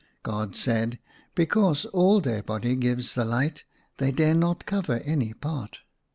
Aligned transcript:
God 0.23 0.55
said, 0.55 0.97
'* 1.17 1.35
Because 1.35 1.85
all 1.85 2.21
their 2.21 2.41
body 2.41 2.75
gives 2.75 3.13
the 3.13 3.23
light; 3.23 3.65
they 3.97 4.09
dare 4.09 4.33
not 4.33 4.65
cover 4.65 4.97
any 5.05 5.31
part. 5.31 5.81